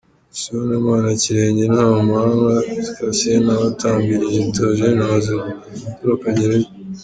[0.39, 2.53] Sibomana Kirenge, Ntamuhanga
[2.95, 5.31] Cassien na Batambirije Théogène bamaze
[5.83, 6.69] gutroka gereza.